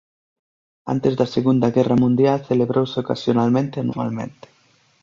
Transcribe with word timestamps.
Antes 0.93 1.13
da 1.19 1.27
Segunda 1.35 1.67
Guerra 1.75 1.97
Mundial 2.03 2.39
celebrouse 2.49 2.95
ocasionalmente 3.03 3.77
anualmente. 3.83 4.45